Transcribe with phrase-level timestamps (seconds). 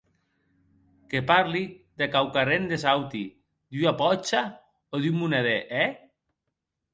[1.11, 1.59] Que parli
[2.01, 3.21] de quauquarren des auti,
[3.77, 4.43] d'ua pòcha
[4.97, 5.87] o d'un monedèr, è?